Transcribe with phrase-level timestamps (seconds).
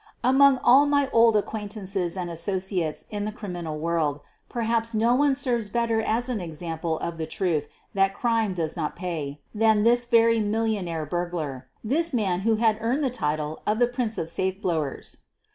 [0.23, 5.69] Among all my old acquaintances and associates in the criminal world, perhaps no one serves
[5.69, 10.39] better as an example of the truth that crime does not pay than this very
[10.39, 14.81] millionaire burglar, this man who had earned the title of the "Prince of Safe Blow
[14.81, 15.19] ers."